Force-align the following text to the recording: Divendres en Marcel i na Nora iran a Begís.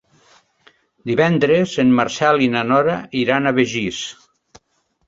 Divendres 1.09 1.75
en 1.85 1.93
Marcel 2.01 2.43
i 2.47 2.49
na 2.57 2.65
Nora 2.73 2.97
iran 3.25 3.45
a 3.53 3.57
Begís. 3.61 4.05